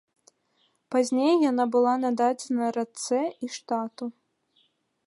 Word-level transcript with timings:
Пазней 0.95 1.35
яна 1.51 1.63
была 1.75 1.93
нададзена 2.07 2.71
рацэ 2.79 3.21
і 3.27 3.47
штату. 3.59 4.05